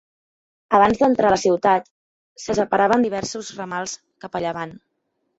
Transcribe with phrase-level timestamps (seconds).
[0.75, 1.91] Abans d'entrar a la ciutat
[2.43, 3.93] se separava en diversos ramals
[4.25, 4.73] cap a llevant.